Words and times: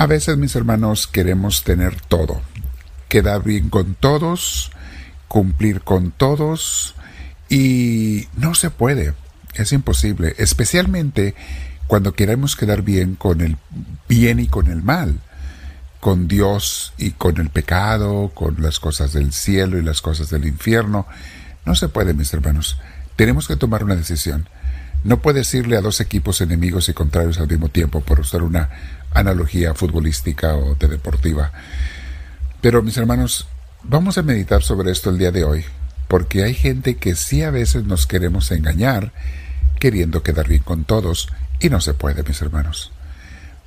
A 0.00 0.06
veces, 0.06 0.36
mis 0.36 0.54
hermanos, 0.54 1.08
queremos 1.08 1.64
tener 1.64 2.00
todo, 2.00 2.40
quedar 3.08 3.42
bien 3.42 3.68
con 3.68 3.96
todos, 3.96 4.70
cumplir 5.26 5.80
con 5.80 6.12
todos, 6.12 6.94
y 7.48 8.28
no 8.36 8.54
se 8.54 8.70
puede, 8.70 9.14
es 9.54 9.72
imposible, 9.72 10.36
especialmente 10.38 11.34
cuando 11.88 12.12
queremos 12.12 12.54
quedar 12.54 12.82
bien 12.82 13.16
con 13.16 13.40
el 13.40 13.56
bien 14.08 14.38
y 14.38 14.46
con 14.46 14.68
el 14.68 14.84
mal, 14.84 15.18
con 15.98 16.28
Dios 16.28 16.92
y 16.96 17.10
con 17.10 17.38
el 17.38 17.50
pecado, 17.50 18.30
con 18.34 18.62
las 18.62 18.78
cosas 18.78 19.12
del 19.12 19.32
cielo 19.32 19.78
y 19.78 19.82
las 19.82 20.00
cosas 20.00 20.30
del 20.30 20.46
infierno. 20.46 21.08
No 21.66 21.74
se 21.74 21.88
puede, 21.88 22.14
mis 22.14 22.32
hermanos. 22.32 22.78
Tenemos 23.16 23.48
que 23.48 23.56
tomar 23.56 23.82
una 23.82 23.96
decisión. 23.96 24.48
No 25.02 25.20
puedes 25.22 25.52
irle 25.54 25.76
a 25.76 25.80
dos 25.80 26.00
equipos 26.00 26.40
enemigos 26.40 26.88
y 26.88 26.92
contrarios 26.92 27.38
al 27.38 27.48
mismo 27.48 27.68
tiempo, 27.68 28.00
por 28.00 28.20
usar 28.20 28.44
una 28.44 28.70
analogía 29.12 29.74
futbolística 29.74 30.54
o 30.56 30.74
de 30.74 30.88
deportiva. 30.88 31.52
Pero, 32.60 32.82
mis 32.82 32.96
hermanos, 32.96 33.46
vamos 33.82 34.18
a 34.18 34.22
meditar 34.22 34.62
sobre 34.62 34.90
esto 34.90 35.10
el 35.10 35.18
día 35.18 35.30
de 35.30 35.44
hoy, 35.44 35.64
porque 36.08 36.42
hay 36.42 36.54
gente 36.54 36.96
que 36.96 37.14
sí 37.14 37.42
a 37.42 37.50
veces 37.50 37.84
nos 37.84 38.06
queremos 38.06 38.50
engañar, 38.50 39.12
queriendo 39.78 40.22
quedar 40.22 40.48
bien 40.48 40.62
con 40.62 40.84
todos, 40.84 41.28
y 41.60 41.70
no 41.70 41.80
se 41.80 41.94
puede, 41.94 42.22
mis 42.22 42.40
hermanos. 42.42 42.92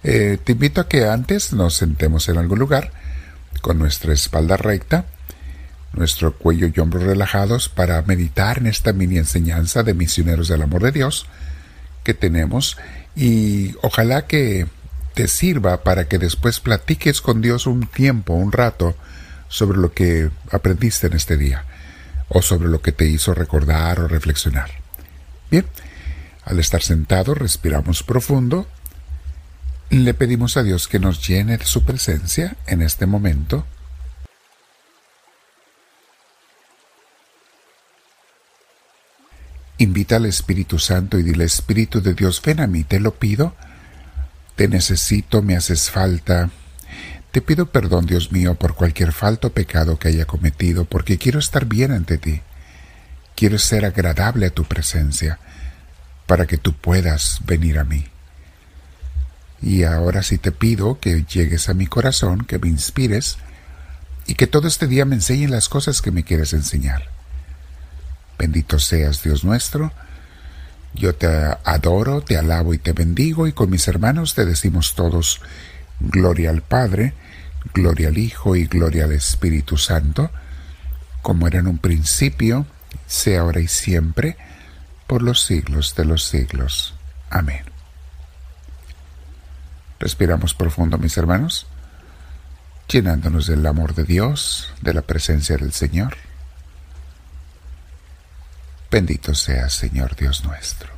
Eh, 0.04 0.38
te 0.44 0.54
invito 0.54 0.82
a 0.82 0.88
que 0.88 1.06
antes 1.06 1.54
nos 1.54 1.76
sentemos 1.76 2.28
en 2.30 2.38
algún 2.38 2.60
lugar, 2.60 2.92
con 3.62 3.78
nuestra 3.78 4.14
espalda 4.14 4.58
recta, 4.58 5.06
nuestro 5.94 6.34
cuello 6.34 6.68
y 6.74 6.80
hombros 6.80 7.04
relajados 7.04 7.70
para 7.70 8.02
meditar 8.04 8.60
en 8.60 8.68
esta 8.68 8.94
mini 8.94 9.18
enseñanza 9.18 9.84
de 9.84 9.94
misioneros 9.94 10.48
del 10.48 10.62
amor 10.62 10.84
de 10.84 10.92
Dios 10.92 11.26
que 12.04 12.14
tenemos 12.14 12.78
y 13.16 13.76
ojalá 13.82 14.26
que 14.26 14.68
te 15.14 15.28
sirva 15.28 15.84
para 15.84 16.08
que 16.08 16.18
después 16.18 16.60
platiques 16.60 17.22
con 17.22 17.42
Dios 17.42 17.68
un 17.68 17.88
tiempo, 17.88 18.34
un 18.34 18.52
rato, 18.52 18.96
sobre 19.48 19.78
lo 19.78 19.94
que 19.94 20.30
aprendiste 20.52 21.08
en 21.08 21.14
este 21.14 21.36
día 21.36 21.66
o 22.30 22.42
sobre 22.42 22.70
lo 22.70 22.82
que 22.82 22.94
te 22.94 23.06
hizo 23.06 23.34
recordar 23.34 24.00
o 24.00 24.08
reflexionar. 24.08 24.72
Bien, 25.50 25.66
al 26.46 26.60
estar 26.60 26.82
sentado 26.82 27.34
respiramos 27.34 28.04
profundo, 28.04 28.68
le 29.90 30.14
pedimos 30.14 30.56
a 30.56 30.64
Dios 30.64 30.88
que 30.88 31.00
nos 31.00 31.28
llene 31.28 31.58
de 31.58 31.66
su 31.66 31.84
presencia 31.84 32.56
en 32.68 32.82
este 32.82 33.06
momento 33.06 33.66
Invita 39.82 40.18
al 40.18 40.28
Espíritu 40.28 40.78
Santo 40.78 41.18
y 41.18 41.24
dile, 41.24 41.44
Espíritu 41.44 42.04
de 42.04 42.14
Dios, 42.14 42.40
ven 42.46 42.60
a 42.60 42.68
mí, 42.68 42.84
te 42.84 43.00
lo 43.00 43.16
pido. 43.16 43.56
Te 44.56 44.68
necesito, 44.68 45.42
me 45.42 45.56
haces 45.56 45.90
falta. 45.90 46.50
Te 47.32 47.42
pido 47.42 47.68
perdón, 47.68 48.06
Dios 48.06 48.32
mío, 48.32 48.56
por 48.56 48.76
cualquier 48.76 49.14
falto 49.14 49.48
o 49.48 49.54
pecado 49.54 49.98
que 49.98 50.10
haya 50.10 50.26
cometido, 50.26 50.86
porque 50.86 51.18
quiero 51.18 51.40
estar 51.40 51.66
bien 51.66 51.92
ante 51.92 52.18
ti. 52.18 52.42
Quiero 53.36 53.58
ser 53.58 53.86
agradable 53.86 54.48
a 54.48 54.50
tu 54.50 54.66
presencia, 54.66 55.40
para 56.26 56.46
que 56.46 56.58
tú 56.58 56.74
puedas 56.74 57.40
venir 57.46 57.80
a 57.80 57.84
mí. 57.84 58.06
Y 59.62 59.84
ahora 59.84 60.24
sí 60.24 60.38
te 60.38 60.52
pido 60.52 61.00
que 61.00 61.24
llegues 61.24 61.70
a 61.70 61.74
mi 61.74 61.88
corazón, 61.88 62.46
que 62.46 62.60
me 62.60 62.68
inspires, 62.68 63.38
y 64.28 64.36
que 64.36 64.48
todo 64.48 64.68
este 64.68 64.88
día 64.88 65.06
me 65.06 65.16
enseñen 65.16 65.52
las 65.52 65.70
cosas 65.70 66.02
que 66.02 66.12
me 66.12 66.24
quieres 66.24 66.54
enseñar. 66.54 67.10
Bendito 68.38 68.80
seas, 68.80 69.24
Dios 69.24 69.44
nuestro. 69.44 69.92
Yo 70.94 71.16
te 71.16 71.28
adoro, 71.64 72.22
te 72.22 72.38
alabo 72.38 72.74
y 72.74 72.78
te 72.78 72.94
bendigo, 72.94 73.48
y 73.48 73.54
con 73.54 73.70
mis 73.70 73.88
hermanos 73.88 74.36
te 74.36 74.46
decimos 74.46 74.94
todos, 74.96 75.42
Gloria 76.00 76.50
al 76.50 76.62
Padre, 76.62 77.14
Gloria 77.74 78.10
al 78.10 78.18
Hijo 78.18 78.56
y 78.56 78.66
Gloria 78.66 79.06
al 79.06 79.14
Espíritu 79.14 79.78
Santo, 79.78 80.32
como 81.22 81.48
era 81.48 81.60
en 81.60 81.68
un 81.68 81.78
principio, 81.78 82.66
sea 83.08 83.42
ahora 83.42 83.62
y 83.62 83.68
siempre, 83.68 84.36
por 85.08 85.22
los 85.22 85.44
siglos 85.44 85.96
de 85.96 86.06
los 86.06 86.26
siglos. 86.26 86.94
Amén. 87.30 87.64
Respiramos 90.00 90.54
profundo, 90.54 90.98
mis 90.98 91.16
hermanos, 91.18 91.68
llenándonos 92.90 93.48
del 93.48 93.66
amor 93.66 93.94
de 93.94 94.04
Dios, 94.04 94.74
de 94.82 94.94
la 94.94 95.04
presencia 95.04 95.58
del 95.58 95.74
Señor. 95.74 96.18
Bendito 98.92 99.34
sea 99.34 99.70
Señor 99.70 100.18
Dios 100.18 100.44
nuestro. 100.44 100.90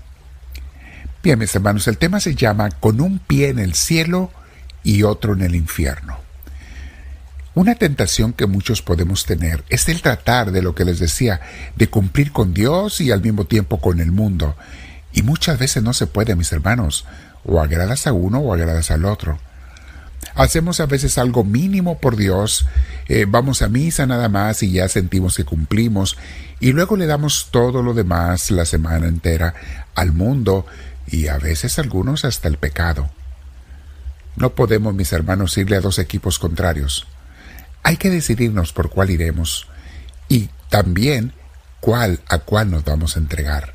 Bien, 1.22 1.38
mis 1.38 1.54
hermanos, 1.54 1.88
el 1.88 2.00
tema 2.00 2.20
se 2.20 2.34
llama 2.34 2.72
Con 2.72 3.00
un 3.00 3.20
pie 3.20 3.50
en 3.50 3.60
el 3.60 3.76
cielo 3.76 4.32
y 4.84 5.04
otro 5.04 5.34
en 5.34 5.44
el 5.44 5.54
infierno. 5.54 6.18
Una 7.54 7.76
tentación 7.76 8.34
que 8.34 8.48
muchos 8.48 8.82
podemos 8.82 9.28
tener 9.28 9.64
es 9.70 9.88
el 9.90 10.02
tratar 10.02 10.52
de 10.52 10.64
lo 10.64 10.74
que 10.74 10.86
les 10.86 10.98
decía, 10.98 11.40
de 11.76 11.88
cumplir 11.88 12.32
con 12.32 12.56
Dios 12.56 13.00
y 13.00 13.12
al 13.12 13.22
mismo 13.22 13.46
tiempo 13.46 13.80
con 13.80 14.00
el 14.00 14.12
mundo. 14.12 14.58
Y 15.14 15.22
muchas 15.22 15.60
veces 15.60 15.84
no 15.84 15.94
se 15.94 16.08
puede, 16.08 16.36
mis 16.36 16.52
hermanos, 16.52 17.06
o 17.46 17.62
agradas 17.62 18.08
a 18.08 18.14
uno 18.14 18.40
o 18.40 18.56
agradas 18.56 18.90
al 18.90 19.06
otro. 19.06 19.38
Hacemos 20.36 20.80
a 20.80 20.86
veces 20.86 21.18
algo 21.18 21.44
mínimo 21.44 22.00
por 22.00 22.16
Dios, 22.16 22.66
eh, 23.08 23.26
vamos 23.28 23.62
a 23.62 23.70
misa 23.70 24.06
nada 24.06 24.30
más 24.30 24.64
y 24.64 24.72
ya 24.72 24.88
sentimos 24.88 25.36
que 25.36 25.46
cumplimos, 25.46 26.18
y 26.60 26.72
luego 26.72 26.98
le 26.98 27.06
damos 27.06 27.50
todo 27.52 27.84
lo 27.84 27.94
demás 27.94 28.50
la 28.52 28.66
semana 28.66 29.08
entera 29.08 29.54
al 29.96 30.12
mundo 30.12 30.66
y 31.08 31.28
a 31.28 31.38
veces 31.38 31.78
algunos 31.80 32.26
hasta 32.26 32.48
el 32.48 32.58
pecado. 32.58 33.10
No 34.36 34.56
podemos, 34.56 34.94
mis 34.96 35.14
hermanos, 35.14 35.58
irle 35.58 35.76
a 35.76 35.82
dos 35.82 36.00
equipos 36.00 36.40
contrarios. 36.40 37.06
Hay 37.84 37.98
que 37.98 38.10
decidirnos 38.10 38.74
por 38.74 38.90
cuál 38.90 39.10
iremos 39.12 39.68
y 40.30 40.50
también 40.70 41.34
cuál 41.80 42.22
a 42.30 42.40
cuál 42.40 42.72
nos 42.72 42.86
vamos 42.86 43.16
a 43.16 43.20
entregar, 43.20 43.74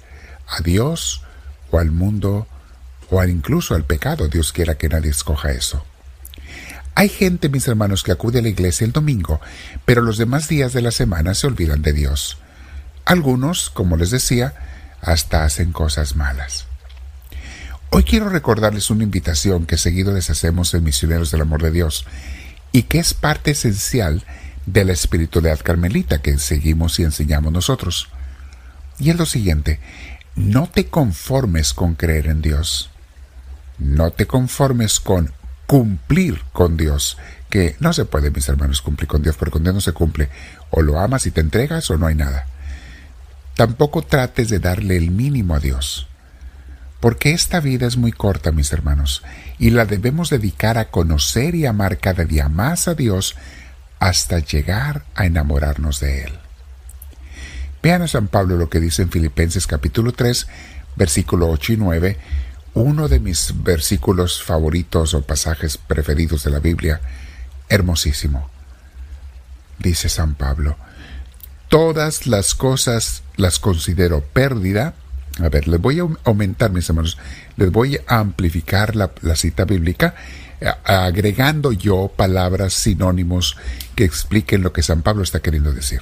a 0.49 0.61
Dios 0.63 1.23
o 1.71 1.79
al 1.79 1.91
mundo 1.91 2.47
o 3.11 3.23
incluso 3.25 3.75
al 3.75 3.85
pecado. 3.85 4.29
Dios 4.29 4.53
quiera 4.53 4.77
que 4.77 4.89
nadie 4.89 5.11
escoja 5.11 5.53
eso. 5.53 5.85
Hay 6.99 7.09
gente, 7.09 7.49
mis 7.49 7.69
hermanos, 7.69 8.03
que 8.03 8.11
acude 8.11 8.41
a 8.41 8.43
la 8.43 8.49
iglesia 8.49 8.85
el 8.85 8.91
domingo, 8.91 9.41
pero 9.85 10.03
los 10.03 10.19
demás 10.19 10.49
días 10.49 10.73
de 10.73 10.83
la 10.83 10.91
semana 10.91 11.33
se 11.35 11.47
olvidan 11.47 11.81
de 11.81 11.93
Dios. 11.93 12.39
Algunos, 13.05 13.71
como 13.71 13.97
les 13.97 14.11
decía, 14.11 14.55
hasta 15.01 15.45
hacen 15.45 15.71
cosas 15.71 16.17
malas. 16.17 16.67
Hoy 17.91 18.03
quiero 18.03 18.29
recordarles 18.31 18.91
una 18.91 19.05
invitación 19.05 19.65
que 19.65 19.79
seguido 19.79 20.13
les 20.13 20.29
hacemos 20.29 20.75
en 20.75 20.83
Misioneros 20.83 21.31
del 21.31 21.43
Amor 21.43 21.63
de 21.63 21.71
Dios 21.71 22.05
y 22.73 22.83
que 22.83 22.99
es 22.99 23.15
parte 23.15 23.53
esencial 23.53 24.25
de 24.67 24.85
la 24.85 24.93
espiritualidad 24.93 25.61
carmelita 25.63 26.21
que 26.21 26.37
seguimos 26.39 26.99
y 26.99 27.05
enseñamos 27.05 27.53
nosotros. 27.53 28.09
Y 28.99 29.11
es 29.11 29.17
lo 29.17 29.25
siguiente, 29.25 29.79
no 30.35 30.69
te 30.69 30.89
conformes 30.89 31.75
con 31.75 31.95
creer 31.95 32.27
en 32.27 32.43
Dios. 32.43 32.91
No 33.79 34.11
te 34.11 34.27
conformes 34.27 34.99
con 34.99 35.33
cumplir 35.69 36.41
con 36.55 36.79
Dios, 36.79 37.19
que 37.51 37.77
no 37.79 37.93
se 37.93 38.07
puede, 38.07 38.31
mis 38.31 38.49
hermanos, 38.49 38.81
cumplir 38.81 39.07
con 39.07 39.23
Dios, 39.23 39.37
porque 39.37 39.53
con 39.53 39.63
Dios 39.63 39.75
no 39.75 39.81
se 39.83 39.93
cumple. 39.93 40.31
O 40.71 40.81
lo 40.81 40.99
amas 40.99 41.27
y 41.27 41.31
te 41.31 41.43
entregas 41.43 41.91
o 41.91 41.99
no 41.99 42.07
hay 42.07 42.15
nada. 42.15 42.47
Tampoco 43.55 44.03
trates 44.03 44.49
de 44.49 44.61
darle 44.61 44.97
el 44.97 45.11
mínimo 45.11 45.55
a 45.55 45.61
Dios, 45.61 46.09
porque 47.01 47.33
esta 47.33 47.61
vida 47.61 47.87
es 47.87 47.99
muy 47.99 48.13
corta, 48.13 48.51
mis 48.51 48.73
hermanos, 48.73 49.23
y 49.59 49.69
la 49.69 49.85
debemos 49.85 50.31
dedicar 50.31 50.79
a 50.79 50.91
conocer 50.91 51.55
y 51.55 51.67
amar 51.67 51.99
cada 51.99 52.25
día 52.25 52.49
más 52.49 52.89
a 52.89 52.95
Dios 52.95 53.37
hasta 53.99 54.39
llegar 54.39 55.05
a 55.15 55.27
enamorarnos 55.27 56.01
de 56.01 56.25
Él. 56.25 56.33
Vean 57.83 58.01
a 58.01 58.09
San 58.09 58.29
Pablo 58.29 58.57
lo 58.57 58.71
que 58.71 58.81
dice 58.81 59.03
en 59.03 59.11
Filipenses 59.11 59.67
capítulo 59.67 60.13
3, 60.13 60.47
versículo 60.97 61.51
8 61.51 61.75
y 61.75 61.77
9, 61.77 62.17
uno 62.79 63.09
de 63.09 63.19
mis 63.19 63.53
versículos 63.63 64.43
favoritos 64.43 65.13
o 65.15 65.23
pasajes 65.23 65.79
preferidos 65.79 66.45
de 66.45 66.51
la 66.51 66.61
Biblia, 66.61 67.01
hermosísimo. 67.69 68.49
Dice 69.79 70.09
San 70.09 70.35
Pablo, 70.35 70.77
todas 71.69 72.27
las 72.27 72.55
cosas 72.55 73.23
las 73.37 73.59
considero 73.59 74.21
pérdida. 74.21 74.95
A 75.41 75.49
ver, 75.49 75.67
les 75.67 75.81
voy 75.81 76.01
a 76.01 76.07
aumentar, 76.25 76.71
mis 76.71 76.89
hermanos, 76.89 77.19
les 77.57 77.71
voy 77.71 77.99
a 78.07 78.19
amplificar 78.19 78.95
la, 78.95 79.11
la 79.23 79.35
cita 79.35 79.65
bíblica, 79.65 80.15
agregando 80.85 81.73
yo 81.73 82.13
palabras 82.17 82.75
sinónimos 82.75 83.57
que 83.97 84.05
expliquen 84.05 84.63
lo 84.63 84.73
que 84.73 84.83
San 84.83 85.03
Pablo 85.03 85.23
está 85.25 85.41
queriendo 85.41 85.73
decir. 85.73 86.01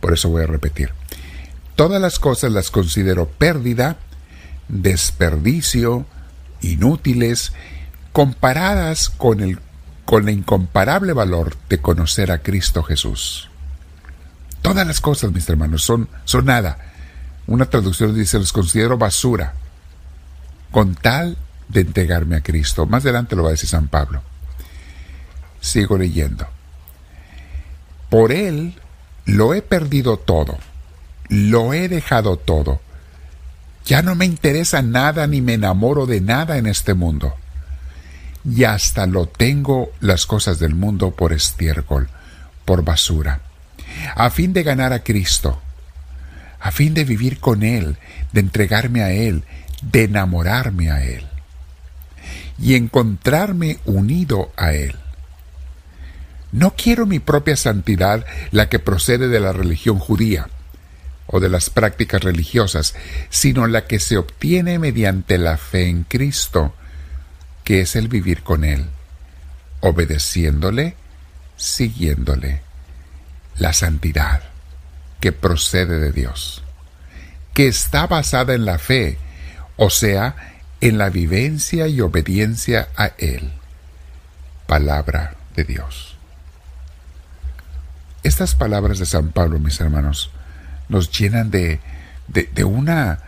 Por 0.00 0.12
eso 0.12 0.28
voy 0.28 0.44
a 0.44 0.46
repetir. 0.46 0.92
Todas 1.74 2.00
las 2.00 2.18
cosas 2.18 2.52
las 2.52 2.70
considero 2.70 3.28
pérdida 3.28 3.96
desperdicio, 4.70 6.06
inútiles, 6.60 7.52
comparadas 8.12 9.10
con 9.10 9.40
el, 9.40 9.58
con 10.04 10.28
incomparable 10.28 11.12
valor 11.12 11.56
de 11.68 11.80
conocer 11.80 12.30
a 12.32 12.42
Cristo 12.42 12.82
Jesús. 12.82 13.48
Todas 14.62 14.86
las 14.86 15.00
cosas, 15.00 15.32
mis 15.32 15.48
hermanos, 15.48 15.82
son, 15.82 16.08
son 16.24 16.44
nada. 16.46 16.78
Una 17.46 17.66
traducción 17.66 18.14
dice, 18.14 18.38
los 18.38 18.52
considero 18.52 18.98
basura, 18.98 19.54
con 20.70 20.94
tal 20.94 21.36
de 21.68 21.80
entregarme 21.80 22.36
a 22.36 22.42
Cristo. 22.42 22.86
Más 22.86 23.04
adelante 23.04 23.36
lo 23.36 23.44
va 23.44 23.48
a 23.48 23.52
decir 23.52 23.68
San 23.68 23.88
Pablo. 23.88 24.22
Sigo 25.60 25.98
leyendo. 25.98 26.46
Por 28.08 28.32
Él 28.32 28.74
lo 29.24 29.54
he 29.54 29.62
perdido 29.62 30.16
todo, 30.16 30.58
lo 31.28 31.72
he 31.72 31.88
dejado 31.88 32.36
todo. 32.36 32.80
Ya 33.84 34.02
no 34.02 34.14
me 34.14 34.24
interesa 34.24 34.82
nada 34.82 35.26
ni 35.26 35.40
me 35.40 35.54
enamoro 35.54 36.06
de 36.06 36.20
nada 36.20 36.58
en 36.58 36.66
este 36.66 36.94
mundo. 36.94 37.34
Y 38.44 38.64
hasta 38.64 39.06
lo 39.06 39.26
tengo 39.26 39.92
las 40.00 40.26
cosas 40.26 40.58
del 40.58 40.74
mundo 40.74 41.10
por 41.10 41.32
estiércol, 41.32 42.08
por 42.64 42.84
basura, 42.84 43.40
a 44.14 44.30
fin 44.30 44.52
de 44.52 44.62
ganar 44.62 44.92
a 44.92 45.02
Cristo, 45.02 45.60
a 46.60 46.70
fin 46.70 46.94
de 46.94 47.04
vivir 47.04 47.38
con 47.38 47.62
Él, 47.62 47.98
de 48.32 48.40
entregarme 48.40 49.02
a 49.02 49.10
Él, 49.12 49.44
de 49.82 50.04
enamorarme 50.04 50.90
a 50.90 51.02
Él 51.04 51.26
y 52.58 52.74
encontrarme 52.74 53.78
unido 53.84 54.52
a 54.56 54.72
Él. 54.72 54.96
No 56.52 56.74
quiero 56.76 57.06
mi 57.06 57.18
propia 57.18 57.56
santidad, 57.56 58.24
la 58.50 58.68
que 58.68 58.78
procede 58.78 59.28
de 59.28 59.40
la 59.40 59.52
religión 59.52 59.98
judía 59.98 60.48
o 61.32 61.38
de 61.38 61.48
las 61.48 61.70
prácticas 61.70 62.22
religiosas, 62.22 62.94
sino 63.28 63.66
la 63.66 63.86
que 63.86 64.00
se 64.00 64.16
obtiene 64.16 64.78
mediante 64.78 65.38
la 65.38 65.56
fe 65.56 65.88
en 65.88 66.02
Cristo, 66.02 66.74
que 67.62 67.82
es 67.82 67.94
el 67.94 68.08
vivir 68.08 68.42
con 68.42 68.64
Él, 68.64 68.86
obedeciéndole, 69.80 70.96
siguiéndole, 71.56 72.62
la 73.58 73.72
santidad 73.72 74.42
que 75.20 75.30
procede 75.30 76.00
de 76.00 76.10
Dios, 76.10 76.64
que 77.54 77.68
está 77.68 78.08
basada 78.08 78.54
en 78.54 78.64
la 78.64 78.78
fe, 78.78 79.18
o 79.76 79.88
sea, 79.88 80.34
en 80.80 80.98
la 80.98 81.10
vivencia 81.10 81.86
y 81.86 82.00
obediencia 82.00 82.88
a 82.96 83.12
Él. 83.18 83.52
Palabra 84.66 85.36
de 85.54 85.62
Dios. 85.62 86.16
Estas 88.24 88.56
palabras 88.56 88.98
de 88.98 89.06
San 89.06 89.30
Pablo, 89.30 89.58
mis 89.60 89.80
hermanos, 89.80 90.30
nos 90.90 91.10
llenan 91.10 91.50
de, 91.50 91.80
de, 92.28 92.64
una, 92.64 93.20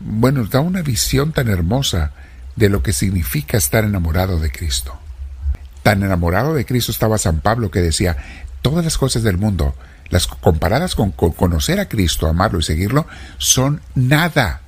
bueno, 0.00 0.44
da 0.44 0.58
una 0.58 0.82
visión 0.82 1.32
tan 1.32 1.48
hermosa 1.48 2.10
de 2.56 2.68
lo 2.68 2.82
que 2.82 2.92
significa 2.92 3.56
estar 3.56 3.84
enamorado 3.84 4.40
de 4.40 4.50
Cristo. 4.50 4.98
Tan 5.84 6.02
enamorado 6.02 6.54
de 6.54 6.66
Cristo 6.66 6.90
estaba 6.90 7.18
San 7.18 7.40
Pablo 7.40 7.70
que 7.70 7.80
decía, 7.80 8.16
todas 8.60 8.84
las 8.84 8.98
cosas 8.98 9.22
del 9.22 9.38
mundo, 9.38 9.76
las 10.08 10.26
comparadas 10.26 10.96
con, 10.96 11.12
con 11.12 11.30
conocer 11.30 11.78
a 11.78 11.88
Cristo, 11.88 12.26
amarlo 12.26 12.58
y 12.58 12.64
seguirlo, 12.64 13.06
son 13.38 13.80
nada 13.94 14.62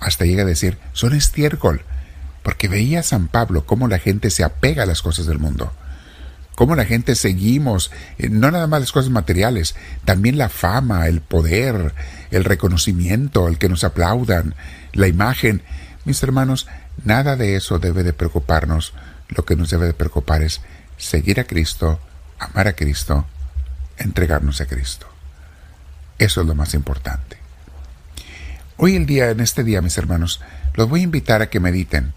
hasta 0.00 0.24
llega 0.24 0.42
a 0.42 0.46
decir, 0.46 0.78
son 0.92 1.14
estiércol, 1.14 1.82
porque 2.42 2.68
veía 2.68 3.00
a 3.00 3.04
San 3.04 3.28
Pablo 3.28 3.66
cómo 3.66 3.88
la 3.88 3.98
gente 3.98 4.30
se 4.30 4.44
apega 4.44 4.82
a 4.82 4.86
las 4.86 5.02
cosas 5.02 5.26
del 5.26 5.38
mundo, 5.38 5.72
cómo 6.56 6.74
la 6.74 6.86
gente 6.86 7.14
seguimos, 7.14 7.92
eh, 8.18 8.28
no 8.28 8.50
nada 8.50 8.66
más 8.66 8.80
las 8.80 8.90
cosas 8.90 9.10
materiales, 9.10 9.76
también 10.04 10.38
la 10.38 10.48
fama, 10.48 11.06
el 11.06 11.20
poder, 11.20 11.94
el 12.32 12.42
reconocimiento, 12.42 13.46
el 13.46 13.58
que 13.58 13.68
nos 13.68 13.84
aplaudan, 13.84 14.54
la 14.92 15.06
imagen. 15.06 15.62
Mis 16.04 16.20
hermanos, 16.24 16.66
nada 17.04 17.36
de 17.36 17.54
eso 17.54 17.78
debe 17.78 18.02
de 18.02 18.12
preocuparnos, 18.12 18.94
lo 19.28 19.44
que 19.44 19.54
nos 19.54 19.70
debe 19.70 19.86
de 19.86 19.94
preocupar 19.94 20.42
es 20.42 20.62
seguir 20.96 21.38
a 21.38 21.44
Cristo, 21.44 22.00
amar 22.38 22.66
a 22.66 22.72
Cristo, 22.72 23.26
entregarnos 23.98 24.60
a 24.60 24.66
Cristo. 24.66 25.06
Eso 26.18 26.40
es 26.40 26.46
lo 26.46 26.54
más 26.54 26.72
importante. 26.72 27.36
Hoy 28.78 28.96
el 28.96 29.04
día, 29.04 29.30
en 29.30 29.40
este 29.40 29.62
día, 29.62 29.82
mis 29.82 29.98
hermanos, 29.98 30.40
los 30.74 30.88
voy 30.88 31.00
a 31.00 31.04
invitar 31.04 31.42
a 31.42 31.50
que 31.50 31.60
mediten, 31.60 32.14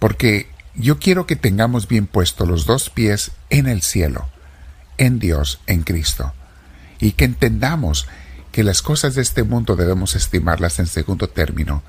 porque 0.00 0.48
yo 0.74 0.98
quiero 0.98 1.26
que 1.26 1.36
tengamos 1.36 1.88
bien 1.88 2.06
puestos 2.06 2.48
los 2.48 2.66
dos 2.66 2.90
pies 2.90 3.32
en 3.50 3.66
el 3.66 3.82
cielo, 3.82 4.28
en 4.96 5.18
Dios, 5.18 5.60
en 5.66 5.82
Cristo, 5.82 6.32
y 7.00 7.12
que 7.12 7.24
entendamos 7.24 8.06
que 8.52 8.64
las 8.64 8.82
cosas 8.82 9.14
de 9.14 9.22
este 9.22 9.42
mundo 9.42 9.76
debemos 9.76 10.14
estimarlas 10.14 10.78
en 10.78 10.86
segundo 10.86 11.28
término, 11.28 11.82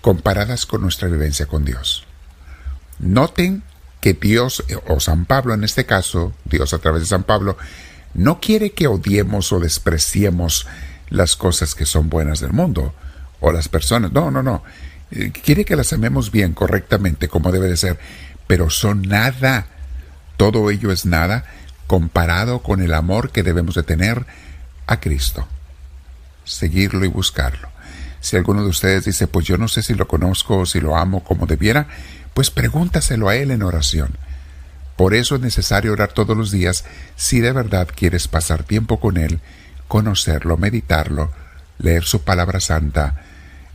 comparadas 0.00 0.66
con 0.66 0.82
nuestra 0.82 1.08
vivencia 1.08 1.46
con 1.46 1.64
Dios. 1.64 2.04
Noten 2.98 3.62
que 4.00 4.14
Dios, 4.14 4.64
o 4.86 5.00
San 5.00 5.24
Pablo 5.26 5.54
en 5.54 5.64
este 5.64 5.86
caso, 5.86 6.32
Dios 6.44 6.72
a 6.72 6.78
través 6.78 7.02
de 7.02 7.08
San 7.08 7.24
Pablo, 7.24 7.56
no 8.14 8.40
quiere 8.40 8.72
que 8.72 8.86
odiemos 8.86 9.52
o 9.52 9.60
despreciemos 9.60 10.66
las 11.10 11.36
cosas 11.36 11.74
que 11.74 11.86
son 11.86 12.08
buenas 12.08 12.40
del 12.40 12.52
mundo, 12.52 12.94
o 13.40 13.52
las 13.52 13.68
personas. 13.68 14.12
No, 14.12 14.30
no, 14.30 14.42
no. 14.42 14.62
Eh, 15.10 15.32
quiere 15.32 15.64
que 15.64 15.76
las 15.76 15.92
amemos 15.92 16.30
bien, 16.30 16.52
correctamente, 16.52 17.28
como 17.28 17.52
debe 17.52 17.68
de 17.68 17.76
ser, 17.76 17.98
pero 18.46 18.70
son 18.70 19.02
nada. 19.02 19.66
Todo 20.36 20.70
ello 20.70 20.90
es 20.92 21.04
nada 21.06 21.44
comparado 21.86 22.62
con 22.62 22.80
el 22.80 22.94
amor 22.94 23.30
que 23.30 23.42
debemos 23.42 23.74
de 23.74 23.82
tener 23.82 24.24
a 24.86 25.00
Cristo. 25.00 25.46
Seguirlo 26.44 27.04
y 27.04 27.08
buscarlo. 27.08 27.68
Si 28.20 28.36
alguno 28.36 28.62
de 28.62 28.68
ustedes 28.68 29.04
dice, 29.04 29.26
pues 29.26 29.46
yo 29.46 29.56
no 29.56 29.66
sé 29.66 29.82
si 29.82 29.94
lo 29.94 30.06
conozco 30.06 30.58
o 30.58 30.66
si 30.66 30.80
lo 30.80 30.96
amo 30.96 31.24
como 31.24 31.46
debiera, 31.46 31.88
pues 32.34 32.50
pregúntaselo 32.50 33.28
a 33.28 33.36
Él 33.36 33.50
en 33.50 33.62
oración. 33.62 34.16
Por 34.96 35.14
eso 35.14 35.34
es 35.34 35.40
necesario 35.40 35.92
orar 35.92 36.12
todos 36.12 36.36
los 36.36 36.50
días 36.50 36.84
si 37.16 37.40
de 37.40 37.52
verdad 37.52 37.88
quieres 37.92 38.28
pasar 38.28 38.64
tiempo 38.64 39.00
con 39.00 39.16
Él, 39.16 39.40
conocerlo, 39.88 40.58
meditarlo, 40.58 41.32
leer 41.78 42.04
su 42.04 42.22
palabra 42.22 42.60
santa, 42.60 43.24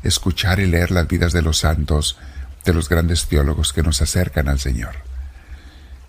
escuchar 0.07 0.60
y 0.60 0.66
leer 0.66 0.92
las 0.92 1.07
vidas 1.07 1.34
de 1.34 1.42
los 1.42 1.60
santos, 1.60 2.18
de 2.63 2.74
los 2.74 2.90
grandes 2.90 3.28
teólogos 3.28 3.74
que 3.74 3.84
nos 3.84 4.02
acercan 4.02 4.48
al 4.50 4.60
Señor. 4.60 4.96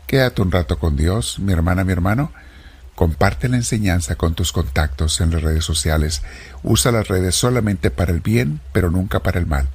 Quédate 0.06 0.42
un 0.42 0.52
rato 0.52 0.78
con 0.78 0.96
Dios, 0.96 1.38
mi 1.38 1.52
hermana, 1.52 1.84
mi 1.84 1.92
hermano. 1.92 2.32
Comparte 2.94 3.48
la 3.48 3.56
enseñanza 3.56 4.14
con 4.14 4.34
tus 4.34 4.52
contactos 4.52 5.20
en 5.20 5.30
las 5.30 5.42
redes 5.42 5.64
sociales. 5.64 6.22
Usa 6.62 6.92
las 6.92 7.08
redes 7.08 7.34
solamente 7.34 7.90
para 7.90 8.12
el 8.12 8.20
bien, 8.20 8.60
pero 8.72 8.90
nunca 8.90 9.20
para 9.20 9.38
el 9.38 9.46
mal. 9.46 9.68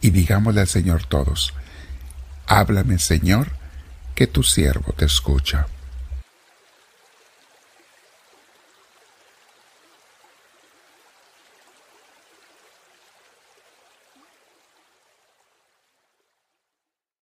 Y 0.00 0.10
digámosle 0.10 0.60
al 0.60 0.68
Señor 0.68 1.04
todos, 1.04 1.52
háblame 2.46 2.98
Señor, 2.98 3.48
que 4.14 4.26
tu 4.26 4.42
siervo 4.42 4.92
te 4.92 5.04
escucha. 5.04 5.66